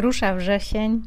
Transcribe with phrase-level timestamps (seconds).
[0.00, 1.02] Rusza wrzesień,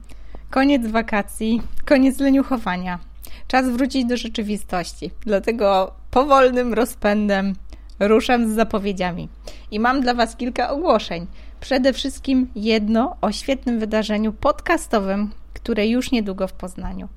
[0.49, 2.99] koniec wakacji, koniec leniuchowania.
[3.47, 5.11] Czas wrócić do rzeczywistości.
[5.25, 7.53] Dlatego powolnym rozpędem
[7.99, 9.29] ruszam z zapowiedziami.
[9.71, 11.27] I mam dla Was kilka ogłoszeń.
[11.59, 17.07] Przede wszystkim jedno o świetnym wydarzeniu podcastowym, które już niedługo w Poznaniu.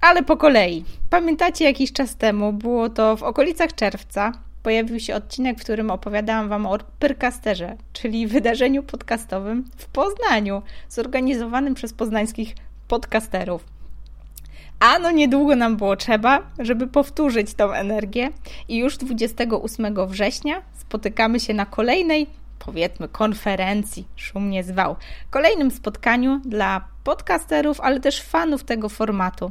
[0.00, 0.84] Ale po kolei.
[1.10, 4.32] Pamiętacie jakiś czas temu, było to w okolicach czerwca,
[4.64, 11.74] pojawił się odcinek, w którym opowiadałam Wam o Pyrkasterze, czyli wydarzeniu podcastowym w Poznaniu, zorganizowanym
[11.74, 12.54] przez poznańskich
[12.88, 13.64] podcasterów.
[14.80, 18.30] A no niedługo nam było trzeba, żeby powtórzyć tą energię
[18.68, 22.26] i już 28 września spotykamy się na kolejnej,
[22.58, 24.96] powiedzmy, konferencji, szumnie zwał,
[25.30, 29.50] kolejnym spotkaniu dla podcasterów, ale też fanów tego formatu.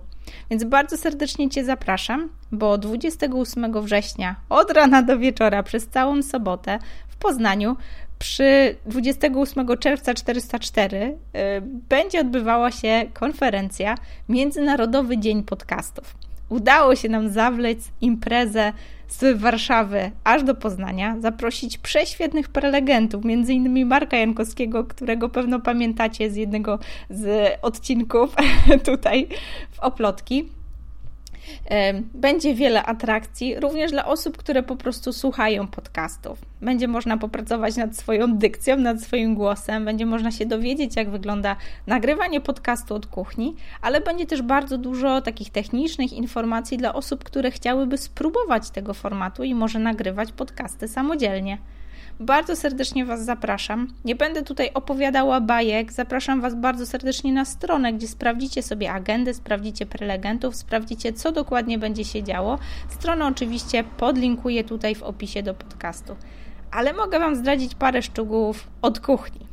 [0.49, 6.79] Więc bardzo serdecznie Cię zapraszam, bo 28 września od rana do wieczora przez całą sobotę
[7.07, 7.77] w Poznaniu
[8.19, 11.17] przy 28 czerwca 404 y,
[11.61, 13.95] będzie odbywała się konferencja
[14.29, 16.15] Międzynarodowy Dzień Podcastów.
[16.53, 18.73] Udało się nam zawleć imprezę
[19.07, 26.31] z Warszawy aż do Poznania, zaprosić prześwietnych prelegentów, między innymi Marka Jankowskiego, którego pewno pamiętacie
[26.31, 28.35] z jednego z odcinków
[28.85, 29.27] tutaj
[29.71, 30.49] w Oplotki.
[32.13, 36.39] Będzie wiele atrakcji, również dla osób, które po prostu słuchają podcastów.
[36.61, 41.55] Będzie można popracować nad swoją dykcją, nad swoim głosem, będzie można się dowiedzieć, jak wygląda
[41.87, 47.51] nagrywanie podcastu od kuchni, ale będzie też bardzo dużo takich technicznych informacji dla osób, które
[47.51, 51.57] chciałyby spróbować tego formatu i może nagrywać podcasty samodzielnie.
[52.19, 53.87] Bardzo serdecznie Was zapraszam.
[54.05, 55.93] Nie będę tutaj opowiadała bajek.
[55.93, 61.77] Zapraszam Was bardzo serdecznie na stronę, gdzie sprawdzicie sobie agendę, sprawdzicie prelegentów, sprawdzicie, co dokładnie
[61.77, 62.59] będzie się działo.
[62.89, 66.15] Stronę oczywiście podlinkuję tutaj w opisie do podcastu.
[66.71, 69.52] Ale mogę Wam zdradzić parę szczegółów od kuchni.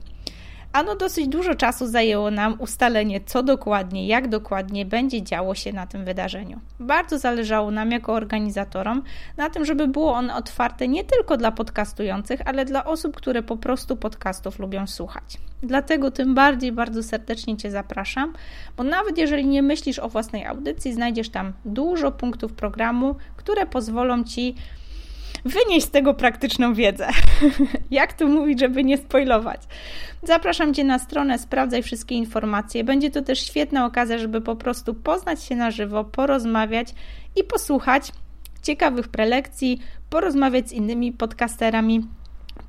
[0.73, 5.87] Ano dosyć dużo czasu zajęło nam ustalenie, co dokładnie, jak dokładnie będzie działo się na
[5.87, 6.61] tym wydarzeniu.
[6.81, 9.03] Bardzo zależało nam jako organizatorom
[9.37, 13.57] na tym, żeby było ono otwarte nie tylko dla podcastujących, ale dla osób, które po
[13.57, 15.39] prostu podcastów lubią słuchać.
[15.63, 18.33] Dlatego tym bardziej bardzo serdecznie Cię zapraszam,
[18.77, 24.25] bo nawet jeżeli nie myślisz o własnej audycji, znajdziesz tam dużo punktów programu, które pozwolą
[24.25, 24.55] Ci
[25.45, 27.09] wynieść z tego praktyczną wiedzę.
[27.91, 29.61] Jak tu mówić, żeby nie spoilować?
[30.23, 32.85] Zapraszam Cię na stronę, sprawdzaj wszystkie informacje.
[32.85, 36.95] Będzie to też świetna okazja, żeby po prostu poznać się na żywo, porozmawiać
[37.37, 38.13] i posłuchać
[38.63, 39.81] ciekawych prelekcji,
[40.11, 42.07] porozmawiać z innymi podcasterami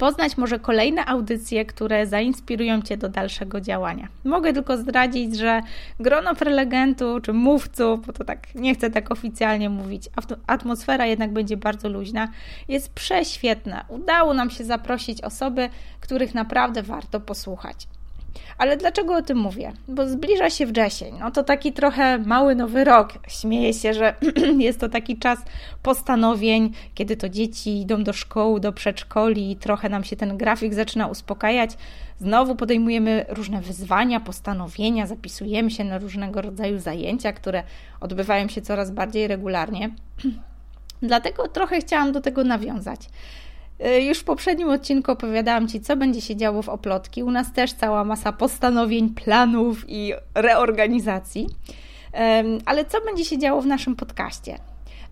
[0.01, 4.07] poznać może kolejne audycje, które zainspirują Cię do dalszego działania.
[4.23, 5.62] Mogę tylko zdradzić, że
[6.00, 10.09] grono prelegentu czy mówców, bo to tak nie chcę tak oficjalnie mówić,
[10.47, 12.28] atmosfera jednak będzie bardzo luźna,
[12.67, 13.85] jest prześwietna.
[13.88, 15.69] Udało nam się zaprosić osoby,
[16.00, 17.88] których naprawdę warto posłuchać.
[18.58, 19.74] Ale dlaczego o tym mówię?
[19.88, 21.16] Bo zbliża się wrzesień.
[21.19, 23.14] No to taki trochę mały nowy rok.
[23.28, 24.16] Śmieję się, że
[24.59, 25.40] jest to taki czas
[25.84, 30.74] postanowień, kiedy to dzieci idą do szkoły, do przedszkoli i trochę nam się ten grafik
[30.74, 31.72] zaczyna uspokajać.
[32.19, 37.63] Znowu podejmujemy różne wyzwania, postanowienia, zapisujemy się na różnego rodzaju zajęcia, które
[38.00, 39.90] odbywają się coraz bardziej regularnie.
[41.02, 43.00] Dlatego trochę chciałam do tego nawiązać.
[43.86, 47.24] Y, już w poprzednim odcinku opowiadałam Ci, co będzie się działo w Oplotki.
[47.24, 51.47] U nas też cała masa postanowień, planów i reorganizacji.
[52.66, 54.58] Ale co będzie się działo w naszym podcaście?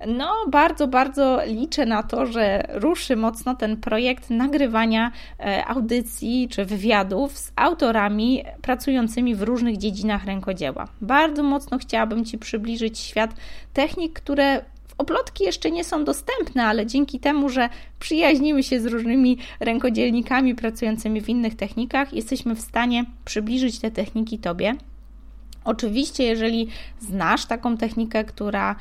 [0.07, 6.66] No, bardzo, bardzo liczę na to, że ruszy mocno ten projekt nagrywania e, audycji czy
[6.66, 10.88] wywiadów z autorami pracującymi w różnych dziedzinach rękodzieła.
[11.01, 13.31] Bardzo mocno chciałabym Ci przybliżyć świat
[13.74, 14.62] technik, które
[15.00, 21.22] Oplotki jeszcze nie są dostępne, ale dzięki temu, że przyjaźnimy się z różnymi rękodzielnikami pracującymi
[21.22, 24.76] w innych technikach, jesteśmy w stanie przybliżyć te techniki Tobie.
[25.66, 26.68] Oczywiście, jeżeli
[27.00, 28.76] znasz taką technikę, która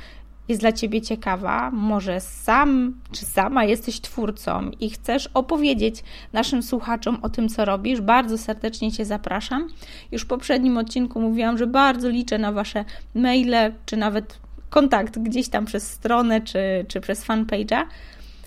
[0.48, 7.18] jest dla Ciebie ciekawa, może sam czy sama jesteś twórcą i chcesz opowiedzieć naszym słuchaczom
[7.22, 9.68] o tym, co robisz, bardzo serdecznie Cię zapraszam.
[10.12, 15.48] Już w poprzednim odcinku mówiłam, że bardzo liczę na Wasze maile, czy nawet kontakt gdzieś
[15.48, 17.84] tam przez stronę czy, czy przez fanpage'a,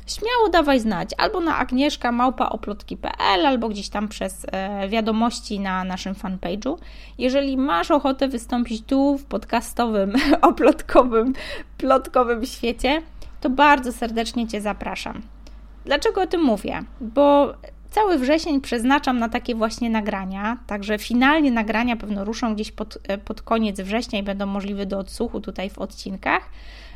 [0.07, 6.13] śmiało dawaj znać albo na agnieszka małpaoplotki.pl albo gdzieś tam przez e, wiadomości na naszym
[6.13, 6.77] fanpage'u.
[7.17, 11.33] Jeżeli masz ochotę wystąpić tu w podcastowym, oplotkowym,
[11.77, 13.01] plotkowym świecie,
[13.41, 15.21] to bardzo serdecznie Cię zapraszam.
[15.85, 16.83] Dlaczego o tym mówię?
[17.01, 17.53] Bo
[17.91, 23.17] Cały wrzesień przeznaczam na takie właśnie nagrania, także finalnie nagrania pewno ruszą gdzieś pod, e,
[23.17, 26.49] pod koniec września i będą możliwe do odsłuchu tutaj w odcinkach.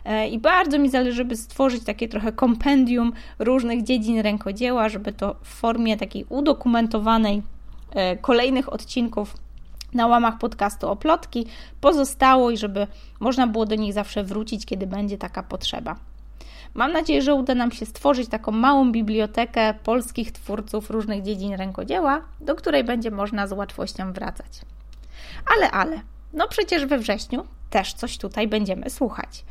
[0.06, 5.36] E, I bardzo mi zależy, żeby stworzyć takie trochę kompendium różnych dziedzin rękodzieła, żeby to
[5.42, 7.42] w formie takiej udokumentowanej
[7.92, 9.38] e, kolejnych odcinków
[9.94, 11.46] na łamach podcastu Oplotki
[11.82, 12.88] pozostało i żeby
[13.20, 15.96] można było do nich zawsze wrócić, kiedy będzie taka potrzeba.
[16.76, 22.22] Mam nadzieję, że uda nam się stworzyć taką małą bibliotekę polskich twórców różnych dziedzin rękodzieła,
[22.42, 24.62] do której będzie można z łatwością wracać.
[25.56, 26.00] Ale, ale,
[26.34, 29.44] no przecież we wrześniu też coś tutaj będziemy słuchać.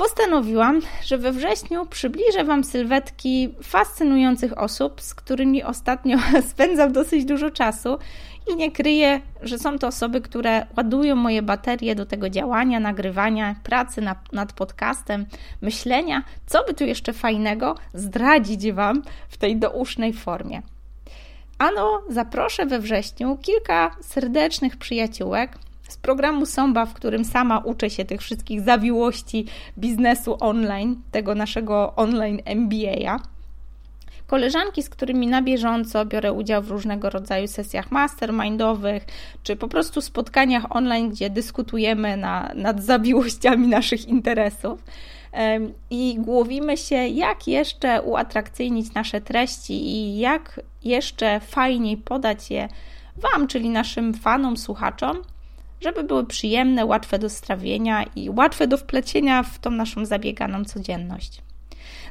[0.00, 6.18] Postanowiłam, że we wrześniu przybliżę Wam sylwetki fascynujących osób, z którymi ostatnio
[6.50, 7.98] spędzam dosyć dużo czasu
[8.52, 13.54] i nie kryję, że są to osoby, które ładują moje baterie do tego działania, nagrywania,
[13.62, 15.26] pracy nad, nad podcastem,
[15.60, 20.62] myślenia, co by tu jeszcze fajnego zdradzić Wam w tej dousznej formie.
[21.58, 25.58] Ano, zaproszę we wrześniu kilka serdecznych przyjaciółek,
[25.92, 29.46] z programu Somba, w którym sama uczę się tych wszystkich zawiłości
[29.78, 33.18] biznesu online, tego naszego online MBA.
[34.26, 39.06] Koleżanki, z którymi na bieżąco biorę udział w różnego rodzaju sesjach mastermindowych,
[39.42, 44.84] czy po prostu spotkaniach online, gdzie dyskutujemy na, nad zawiłościami naszych interesów
[45.90, 52.68] i głowimy się, jak jeszcze uatrakcyjnić nasze treści i jak jeszcze fajniej podać je
[53.16, 55.22] Wam, czyli naszym fanom, słuchaczom,
[55.80, 61.42] żeby były przyjemne, łatwe do strawienia i łatwe do wplecienia w tą naszą zabieganą codzienność.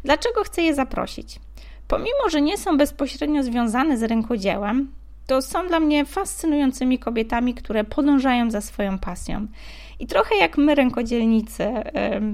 [0.04, 1.40] Dlaczego chcę je zaprosić?
[1.88, 4.92] Pomimo, że nie są bezpośrednio związane z rękodziełem,
[5.28, 9.48] to są dla mnie fascynującymi kobietami, które podążają za swoją pasją.
[10.00, 11.66] I trochę jak my, rękodzielnicy,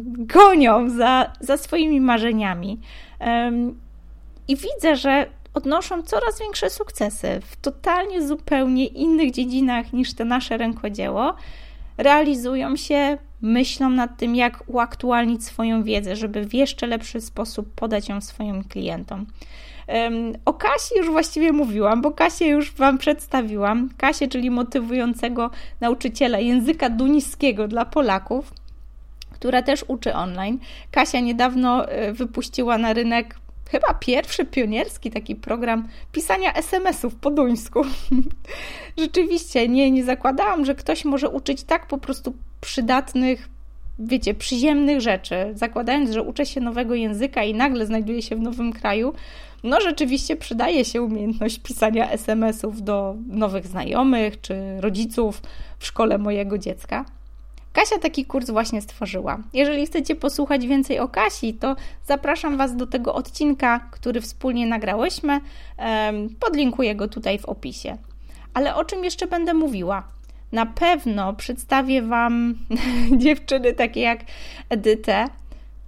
[0.05, 2.79] gonią za, za swoimi marzeniami.
[4.47, 10.57] I widzę, że odnoszą coraz większe sukcesy w totalnie zupełnie innych dziedzinach niż te nasze
[10.57, 11.33] rękodzieło.
[11.97, 18.09] Realizują się, myślą nad tym, jak uaktualnić swoją wiedzę, żeby w jeszcze lepszy sposób podać
[18.09, 19.25] ją swoim klientom.
[20.45, 23.89] O Kasi już właściwie mówiłam, bo Kasię już Wam przedstawiłam.
[23.97, 25.49] Kasię, czyli motywującego
[25.81, 28.53] nauczyciela języka duńskiego dla Polaków,
[29.31, 30.59] która też uczy online.
[30.91, 33.35] Kasia niedawno e, wypuściła na rynek
[33.69, 37.81] chyba pierwszy pionierski taki program pisania SMS-ów po duńsku.
[38.97, 43.49] Rzeczywiście, nie, nie zakładałam, że ktoś może uczyć tak po prostu przydatnych,
[43.99, 48.73] wiecie, przyziemnych rzeczy, zakładając, że uczę się nowego języka i nagle znajduję się w nowym
[48.73, 49.13] kraju.
[49.63, 55.41] No, rzeczywiście przydaje się umiejętność pisania SMS-ów do nowych znajomych czy rodziców
[55.79, 57.05] w szkole mojego dziecka.
[57.75, 59.37] Kasia taki kurs właśnie stworzyła.
[59.53, 61.75] Jeżeli chcecie posłuchać więcej o Kasi, to
[62.05, 65.39] zapraszam Was do tego odcinka, który wspólnie nagrałyśmy.
[66.39, 67.97] Podlinkuję go tutaj w opisie.
[68.53, 70.03] Ale o czym jeszcze będę mówiła?
[70.51, 72.55] Na pewno przedstawię Wam
[73.23, 74.19] dziewczyny takie jak
[74.69, 75.25] Edytę,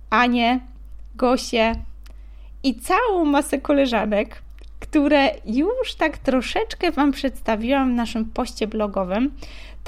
[0.09, 0.59] Anię,
[1.15, 1.75] Gosię
[2.63, 4.41] i całą masę koleżanek,
[4.79, 9.31] które już tak troszeczkę Wam przedstawiłam w naszym poście blogowym.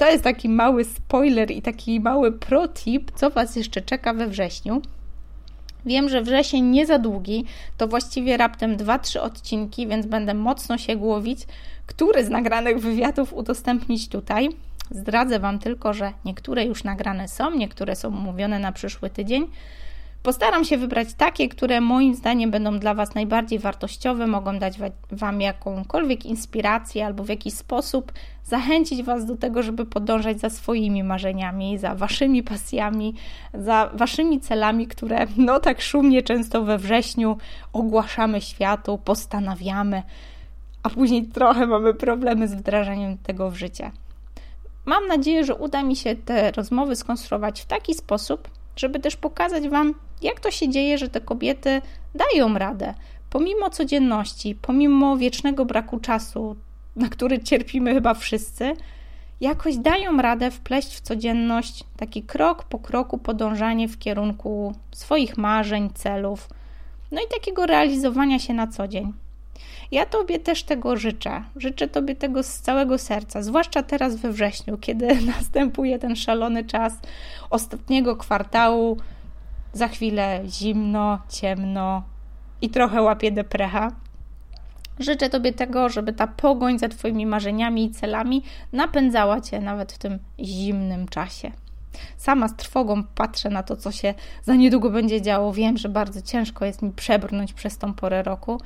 [0.00, 4.82] To jest taki mały spoiler i taki mały protip, co Was jeszcze czeka we wrześniu.
[5.86, 7.44] Wiem, że wrzesień nie za długi,
[7.76, 11.46] to właściwie raptem 2-3 odcinki, więc będę mocno się głowić,
[11.86, 14.48] który z nagranych wywiadów udostępnić tutaj.
[14.90, 19.46] Zdradzę Wam tylko, że niektóre już nagrane są, niektóre są umówione na przyszły tydzień.
[20.22, 24.78] Postaram się wybrać takie, które moim zdaniem będą dla Was najbardziej wartościowe, mogą dać
[25.12, 28.12] Wam jakąkolwiek inspirację albo w jakiś sposób
[28.44, 33.14] zachęcić Was do tego, żeby podążać za swoimi marzeniami, za Waszymi pasjami,
[33.54, 37.36] za Waszymi celami, które no tak szumnie często we wrześniu
[37.72, 40.02] ogłaszamy światu, postanawiamy,
[40.82, 43.90] a później trochę mamy problemy z wdrażaniem tego w życie.
[44.84, 48.48] Mam nadzieję, że uda mi się te rozmowy skonstruować w taki sposób,
[48.80, 51.82] żeby też pokazać Wam, jak to się dzieje, że te kobiety
[52.14, 52.94] dają radę,
[53.30, 56.56] pomimo codzienności, pomimo wiecznego braku czasu,
[56.96, 58.72] na który cierpimy chyba wszyscy,
[59.40, 65.90] jakoś dają radę wpleść w codzienność taki krok po kroku podążanie w kierunku swoich marzeń,
[65.94, 66.48] celów,
[67.10, 69.12] no i takiego realizowania się na co dzień.
[69.90, 71.44] Ja Tobie też tego życzę.
[71.56, 76.92] Życzę Tobie tego z całego serca, zwłaszcza teraz we wrześniu, kiedy następuje ten szalony czas
[77.50, 78.96] ostatniego kwartału.
[79.72, 82.02] Za chwilę zimno, ciemno
[82.62, 83.92] i trochę łapie deprecha.
[84.98, 89.98] Życzę Tobie tego, żeby ta pogoń za Twoimi marzeniami i celami napędzała Cię nawet w
[89.98, 91.52] tym zimnym czasie.
[92.16, 95.52] Sama z trwogą patrzę na to, co się za niedługo będzie działo.
[95.52, 98.60] Wiem, że bardzo ciężko jest mi przebrnąć przez tą porę roku,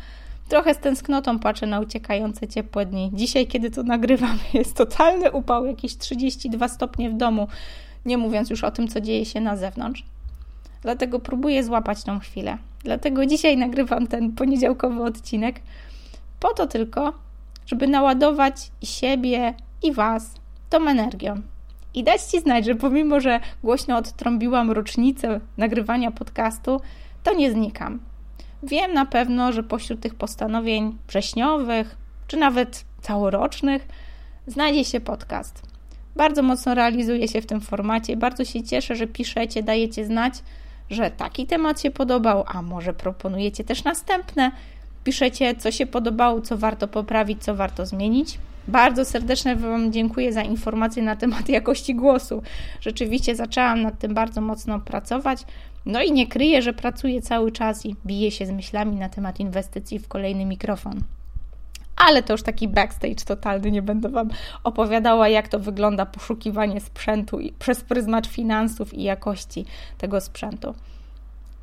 [0.49, 3.11] Trochę z tęsknotą patrzę na uciekające ciepłe dni.
[3.15, 7.49] Dzisiaj, kiedy to nagrywam, jest totalny upał, jakieś 32 stopnie w domu,
[8.07, 10.05] nie mówiąc już o tym, co dzieje się na zewnątrz.
[10.83, 12.59] Dlatego próbuję złapać tą chwilę.
[12.83, 15.61] Dlatego dzisiaj nagrywam ten poniedziałkowy odcinek,
[16.41, 17.13] po to tylko,
[17.67, 20.35] żeby naładować i siebie, i Was
[20.71, 21.43] tą energią.
[21.95, 26.81] I dać Ci znać, że pomimo, że głośno odtrąbiłam rocznicę nagrywania podcastu,
[27.23, 28.01] to nie znikam.
[28.65, 33.89] Wiem na pewno, że pośród tych postanowień wrześniowych, czy nawet całorocznych,
[34.47, 35.63] znajdzie się podcast.
[36.17, 38.17] Bardzo mocno realizuję się w tym formacie.
[38.17, 40.35] Bardzo się cieszę, że piszecie, dajecie znać,
[40.91, 44.53] że taki temat się podobał, a może proponujecie też następne.
[45.05, 48.39] Piszecie, co się podobało, co warto poprawić, co warto zmienić.
[48.69, 52.43] Bardzo serdecznie Wam dziękuję za informacje na temat jakości głosu.
[52.81, 55.45] Rzeczywiście zaczęłam nad tym bardzo mocno pracować.
[55.87, 59.41] No i nie kryję, że pracuję cały czas i biję się z myślami na temat
[59.41, 61.01] inwestycji w kolejny mikrofon.
[61.97, 64.29] Ale to już taki backstage totalny, nie będę Wam
[64.65, 69.65] opowiadała, jak to wygląda poszukiwanie sprzętu i przez pryzmat finansów i jakości
[69.99, 70.75] tego sprzętu.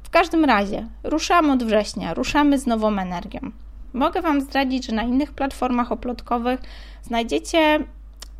[0.04, 3.52] W każdym razie, ruszamy od września, ruszamy z nową energią.
[3.94, 6.60] Mogę Wam zdradzić, że na innych platformach oplotkowych
[7.04, 7.80] znajdziecie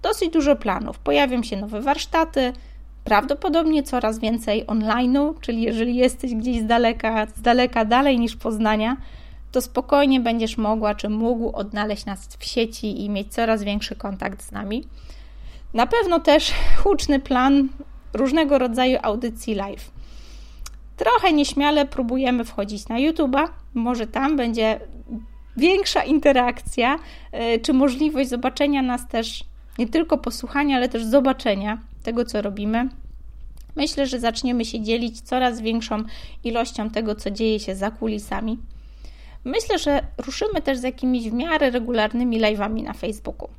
[0.02, 1.00] dosyć dużo planów.
[1.00, 2.54] Pojawią się nowe warsztaty,
[3.04, 8.98] prawdopodobnie coraz więcej online'u, czyli jeżeli jesteś gdzieś z daleka, z daleka dalej niż Poznania,
[9.52, 14.44] to spokojnie będziesz mogła czy mógł odnaleźć nas w sieci i mieć coraz większy kontakt
[14.44, 14.84] z nami.
[15.74, 16.54] Na pewno też
[16.84, 17.70] huczny plan
[18.14, 19.92] różnego rodzaju audycji live.
[20.98, 24.80] Trochę nieśmiale próbujemy wchodzić na YouTube'a, może tam będzie
[25.58, 27.00] większa interakcja,
[27.32, 29.44] e, czy możliwość zobaczenia nas też,
[29.80, 32.90] nie tylko posłuchania, ale też zobaczenia tego, co robimy.
[33.76, 36.04] Myślę, że zaczniemy się dzielić coraz większą
[36.44, 38.58] ilością tego, co dzieje się za kulisami.
[39.46, 43.50] Myślę, że ruszymy też z jakimiś w miarę regularnymi live'ami na Facebooku.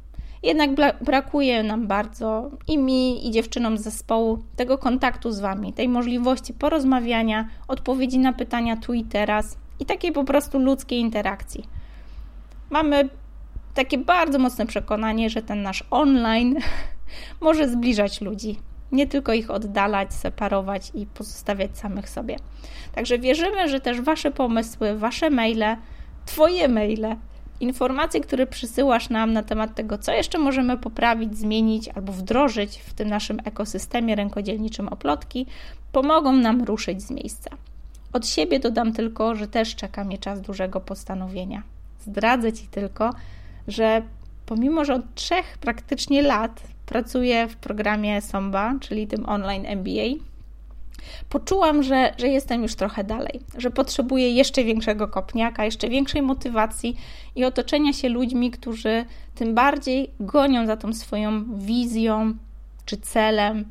[0.42, 0.70] Jednak
[1.00, 6.54] brakuje nam bardzo i mi, i dziewczynom z zespołu tego kontaktu z Wami, tej możliwości
[6.54, 11.64] porozmawiania, odpowiedzi na pytania tu i teraz i takiej po prostu ludzkiej interakcji
[12.72, 13.08] mamy
[13.74, 16.56] takie bardzo mocne przekonanie, że ten nasz online
[17.40, 18.58] może zbliżać ludzi,
[18.92, 22.36] nie tylko ich oddalać, separować i pozostawiać samych sobie.
[22.94, 25.76] Także wierzymy, że też Wasze pomysły, Wasze maile,
[26.26, 27.16] Twoje maile,
[27.60, 32.94] informacje, które przysyłasz nam na temat tego, co jeszcze możemy poprawić, zmienić albo wdrożyć w
[32.94, 35.46] tym naszym ekosystemie rękodzielniczym oplotki,
[35.92, 37.50] pomogą nam ruszyć z miejsca.
[38.12, 41.62] Od siebie dodam tylko, że też czeka mnie czas dużego postanowienia.
[42.06, 43.10] Zdradzę Ci tylko,
[43.68, 44.02] że
[44.46, 50.24] pomimo, że od trzech praktycznie lat pracuję w programie SOMBA, czyli tym online MBA,
[51.28, 56.96] poczułam, że, że jestem już trochę dalej, że potrzebuję jeszcze większego kopniaka, jeszcze większej motywacji
[57.36, 59.04] i otoczenia się ludźmi, którzy
[59.34, 62.34] tym bardziej gonią za tą swoją wizją
[62.86, 63.64] czy celem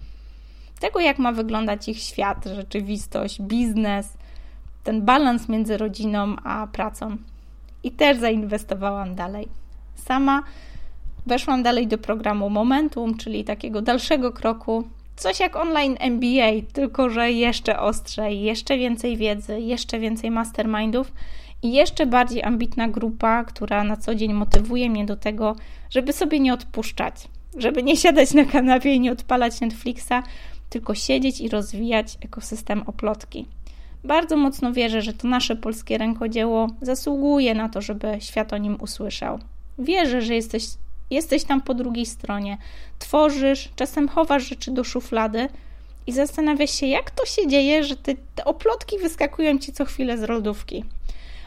[0.79, 4.13] tego, jak ma wyglądać ich świat, rzeczywistość, biznes,
[4.83, 7.17] ten balans między rodziną a pracą
[7.83, 9.47] i też zainwestowałam dalej.
[9.95, 10.43] Sama
[11.25, 14.83] weszłam dalej do programu Momentum, czyli takiego dalszego kroku.
[15.15, 21.11] Coś jak online MBA, tylko że jeszcze ostrzej, jeszcze więcej wiedzy, jeszcze więcej mastermindów
[21.63, 25.55] i jeszcze bardziej ambitna grupa, która na co dzień motywuje mnie do tego,
[25.89, 27.15] żeby sobie nie odpuszczać,
[27.57, 30.23] żeby nie siadać na kanapie i nie odpalać Netflixa,
[30.69, 33.45] tylko siedzieć i rozwijać ekosystem oplotki.
[34.03, 38.77] Bardzo mocno wierzę, że to nasze polskie rękodzieło zasługuje na to, żeby świat o nim
[38.81, 39.39] usłyszał.
[39.79, 40.63] Wierzę, że jesteś,
[41.10, 42.58] jesteś tam po drugiej stronie.
[43.00, 45.50] Tworzysz, czasem chowasz rzeczy do szuflady
[46.08, 50.17] i zastanawiasz się, jak to się dzieje, że ty, te oplotki wyskakują ci co chwilę
[50.17, 50.86] z lodówki.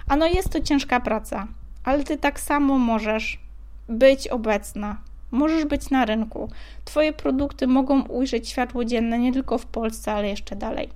[0.08, 1.46] Ano jest to ciężka praca,
[1.84, 3.38] ale ty tak samo możesz
[3.88, 4.96] być obecna,
[5.30, 6.48] możesz być na rynku.
[6.84, 10.88] Twoje produkty mogą ujrzeć światło dzienne nie tylko w Polsce, ale jeszcze dalej.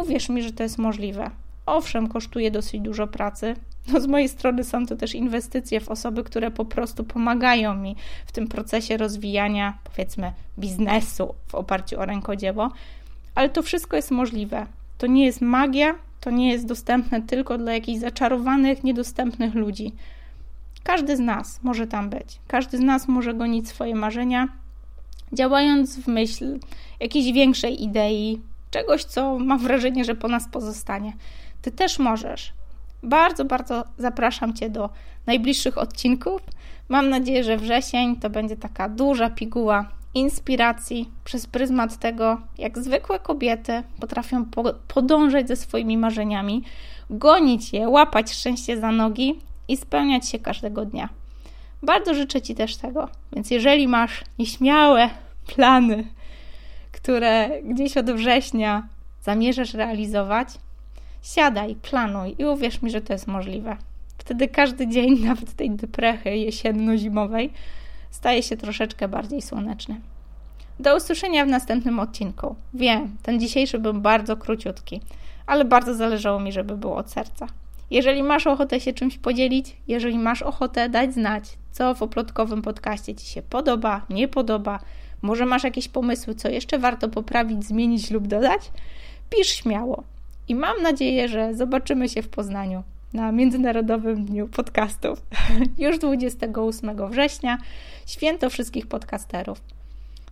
[0.00, 1.30] Uwierz mi, że to jest możliwe.
[1.66, 3.56] Owszem, kosztuje dosyć dużo pracy.
[3.92, 7.96] No z mojej strony są to też inwestycje w osoby, które po prostu pomagają mi
[8.26, 12.70] w tym procesie rozwijania, powiedzmy, biznesu w oparciu o rękodzieło,
[13.34, 14.66] ale to wszystko jest możliwe.
[14.98, 19.92] To nie jest magia, to nie jest dostępne tylko dla jakichś zaczarowanych, niedostępnych ludzi.
[20.82, 22.38] Każdy z nas może tam być.
[22.48, 24.48] Każdy z nas może gonić swoje marzenia,
[25.32, 26.58] działając w myśl
[27.00, 28.40] jakiejś większej idei,
[28.74, 31.12] czegoś, co mam wrażenie, że po nas pozostanie.
[31.62, 32.52] Ty też możesz.
[33.02, 34.90] Bardzo, bardzo zapraszam Cię do
[35.26, 36.42] najbliższych odcinków.
[36.88, 43.18] Mam nadzieję, że wrzesień to będzie taka duża piguła inspiracji przez pryzmat tego, jak zwykłe
[43.18, 44.44] kobiety potrafią
[44.88, 46.64] podążać ze swoimi marzeniami,
[47.10, 49.38] gonić je, łapać szczęście za nogi
[49.68, 51.08] i spełniać się każdego dnia.
[51.82, 53.08] Bardzo życzę Ci też tego.
[53.32, 55.10] Więc jeżeli masz nieśmiałe
[55.46, 56.04] plany,
[57.04, 58.88] które gdzieś od września
[59.22, 60.48] zamierzasz realizować,
[61.22, 63.76] siadaj, planuj i uwierz mi, że to jest możliwe.
[64.18, 67.50] Wtedy każdy dzień, nawet tej deprechy jesienno-zimowej,
[68.10, 70.00] staje się troszeczkę bardziej słoneczny.
[70.80, 72.56] Do usłyszenia w następnym odcinku.
[72.74, 75.00] Wiem, ten dzisiejszy był bardzo króciutki,
[75.46, 77.46] ale bardzo zależało mi, żeby było od serca.
[77.90, 83.14] Jeżeli masz ochotę się czymś podzielić, jeżeli masz ochotę dać znać, co w oplotkowym podcaście
[83.14, 84.78] Ci się podoba, nie podoba,
[85.24, 88.70] może masz jakieś pomysły, co jeszcze warto poprawić, zmienić lub dodać,
[89.30, 90.02] pisz śmiało.
[90.48, 95.22] I mam nadzieję, że zobaczymy się w Poznaniu na Międzynarodowym Dniu Podcastów
[95.78, 97.58] już 28 września,
[98.06, 99.60] święto wszystkich podcasterów.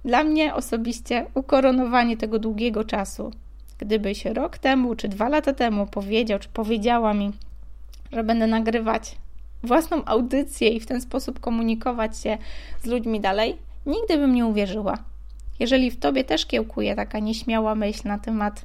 [0.05, 3.33] Dla mnie osobiście ukoronowanie tego długiego czasu,
[3.79, 7.31] gdybyś rok temu czy dwa lata temu powiedział czy powiedziała mi,
[8.13, 9.17] że będę nagrywać
[9.63, 12.39] własną audycję i w ten sposób komunikować się
[12.83, 14.99] z ludźmi dalej, nigdy bym nie uwierzyła.
[15.61, 18.65] Jeżeli w tobie też kiełkuje taka nieśmiała myśl na temat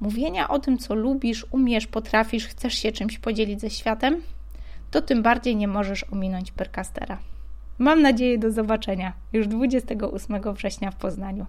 [0.00, 4.22] mówienia o tym, co lubisz, umiesz, potrafisz, chcesz się czymś podzielić ze światem,
[4.90, 7.18] to tym bardziej nie możesz ominąć Percastera.
[7.78, 11.46] Mam nadzieję do zobaczenia już 28 września w Poznaniu.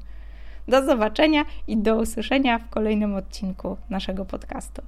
[0.68, 4.82] Do zobaczenia i do usłyszenia w kolejnym odcinku naszego podcastu.